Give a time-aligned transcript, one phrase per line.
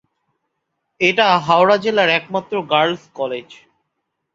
[1.01, 3.47] এটা হাওড়া জেলার একমাত্র গার্লস' কলেজ।